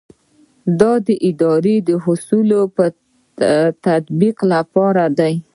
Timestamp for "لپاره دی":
4.53-5.33